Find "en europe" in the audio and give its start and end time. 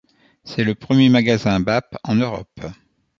2.03-2.61